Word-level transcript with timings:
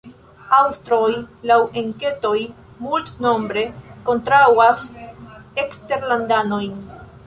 Aŭstroj, 0.59 1.09
laŭ 1.51 1.57
enketoj, 1.83 2.33
multnombre 2.87 3.67
kontraŭas 4.11 4.91
eksterlandanojn. 5.67 6.87